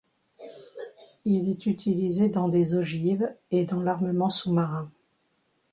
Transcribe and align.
Il 1.25 1.47
est 1.47 1.67
utilisé 1.67 2.27
dans 2.29 2.49
des 2.49 2.73
ogives 2.73 3.35
et 3.51 3.65
dans 3.65 3.83
l'armement 3.83 4.31
sous-marin. 4.31 4.89